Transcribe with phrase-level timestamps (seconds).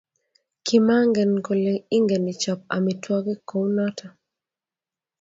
[0.65, 4.07] kimangen kole ingen ichop amitwogik kunoto